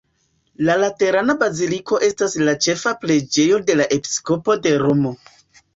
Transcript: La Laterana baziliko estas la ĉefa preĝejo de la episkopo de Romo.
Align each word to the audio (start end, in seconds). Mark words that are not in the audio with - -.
La 0.69 0.77
Laterana 0.83 1.35
baziliko 1.43 2.01
estas 2.09 2.39
la 2.49 2.57
ĉefa 2.67 2.97
preĝejo 3.05 3.61
de 3.69 3.81
la 3.81 3.91
episkopo 3.99 4.63
de 4.67 4.79
Romo. 4.87 5.19